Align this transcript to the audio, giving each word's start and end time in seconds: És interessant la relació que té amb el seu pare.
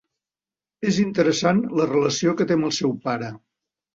És 0.91 0.97
interessant 1.03 1.59
la 1.81 1.85
relació 1.91 2.33
que 2.39 2.47
té 2.53 2.57
amb 2.59 2.69
el 2.69 2.75
seu 2.81 2.95
pare. 3.07 3.29